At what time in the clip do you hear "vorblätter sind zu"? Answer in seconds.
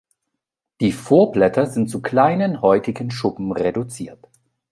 0.93-2.01